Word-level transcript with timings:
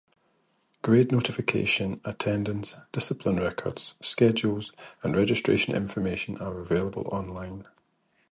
Grade 0.81 1.11
notification, 1.11 2.01
attendance, 2.03 2.75
discipline 2.91 3.35
records, 3.39 3.93
schedules, 4.01 4.71
and 5.03 5.15
registration 5.15 5.75
information 5.75 6.39
are 6.39 6.57
available 6.57 7.07
online. 7.11 7.67